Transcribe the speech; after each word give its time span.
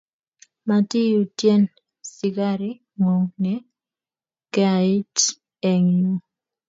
Matiyutien 0.67 1.63
sikare 2.13 2.69
ng'ung' 2.99 3.31
ne 3.43 3.53
keaite 4.53 5.25
eng' 5.69 5.89
yu 6.01 6.11